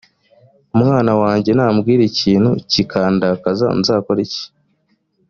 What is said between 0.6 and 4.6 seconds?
umwana wanjye nambwira ikintu kikandakaza nzakora iki